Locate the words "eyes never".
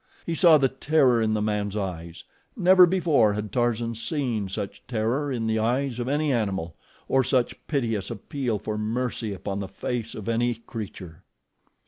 1.77-2.87